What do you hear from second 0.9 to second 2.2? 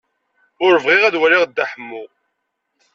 ad waliɣ Dda Ḥemmu.